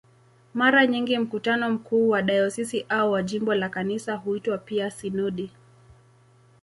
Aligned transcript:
Mara 0.53 0.87
nyingi 0.87 1.17
mkutano 1.17 1.69
mkuu 1.69 2.09
wa 2.09 2.21
dayosisi 2.21 2.85
au 2.89 3.11
wa 3.11 3.23
jimbo 3.23 3.55
la 3.55 3.69
Kanisa 3.69 4.15
huitwa 4.15 4.57
pia 4.57 4.91
"sinodi". 4.91 5.49